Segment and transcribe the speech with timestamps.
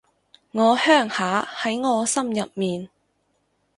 [0.53, 2.89] 我鄉下喺我心入面